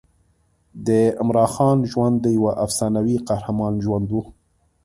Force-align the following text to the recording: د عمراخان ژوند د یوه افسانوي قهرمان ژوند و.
د 0.87 0.89
عمراخان 1.21 1.77
ژوند 1.91 2.15
د 2.21 2.25
یوه 2.37 2.51
افسانوي 2.65 3.15
قهرمان 3.27 3.73
ژوند 3.85 4.07
و. 4.11 4.15